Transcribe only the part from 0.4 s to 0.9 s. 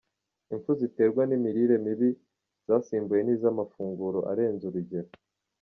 Impfu